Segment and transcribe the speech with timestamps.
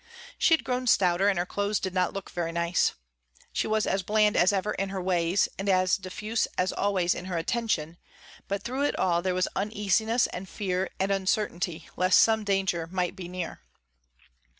[0.39, 2.95] She had grown stouter and her clothes did not look very nice.
[3.53, 7.25] She was as bland as ever in her ways, and as diffuse as always in
[7.25, 7.97] her attention,
[8.47, 13.15] but through it all there was uneasiness and fear and uncertainty lest some danger might
[13.15, 13.61] be near.